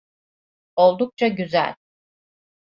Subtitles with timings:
[0.75, 1.75] Oldukça güzel.